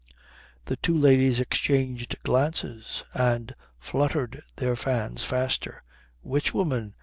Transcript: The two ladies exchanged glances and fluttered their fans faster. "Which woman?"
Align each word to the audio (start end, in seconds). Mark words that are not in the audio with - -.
The 0.65 0.77
two 0.77 0.97
ladies 0.97 1.39
exchanged 1.39 2.23
glances 2.23 3.03
and 3.13 3.53
fluttered 3.79 4.41
their 4.55 4.75
fans 4.75 5.21
faster. 5.23 5.83
"Which 6.23 6.55
woman?" 6.55 6.95